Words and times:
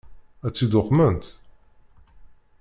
Ad 0.45 0.51
tt-id-uqment? 0.53 1.23